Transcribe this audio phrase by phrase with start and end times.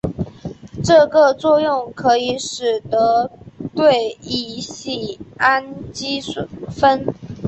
[0.83, 3.29] 这个作用可以使得
[3.75, 6.49] 对乙酰氨基酚。